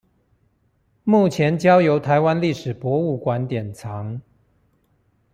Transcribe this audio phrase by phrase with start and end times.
[1.03, 4.19] 目前交由臺灣歷史博物館典藏